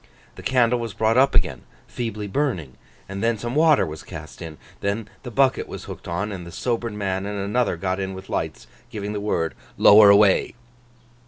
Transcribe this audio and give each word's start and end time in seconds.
The 0.33 0.41
candle 0.41 0.79
was 0.79 0.95
brought 0.95 1.15
up 1.15 1.35
again, 1.35 1.61
feebly 1.87 2.25
burning, 2.25 2.75
and 3.07 3.21
then 3.21 3.37
some 3.37 3.53
water 3.53 3.85
was 3.85 4.01
cast 4.01 4.41
in. 4.41 4.57
Then 4.79 5.07
the 5.21 5.29
bucket 5.29 5.67
was 5.67 5.83
hooked 5.83 6.07
on; 6.07 6.31
and 6.31 6.43
the 6.43 6.51
sobered 6.51 6.93
man 6.93 7.27
and 7.27 7.37
another 7.37 7.77
got 7.77 7.99
in 7.99 8.15
with 8.15 8.27
lights, 8.27 8.65
giving 8.89 9.13
the 9.13 9.21
word 9.21 9.53
'Lower 9.77 10.09
away! 10.09 10.55